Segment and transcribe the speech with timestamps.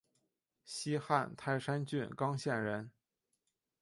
[0.65, 2.89] 西汉泰山郡刚县人。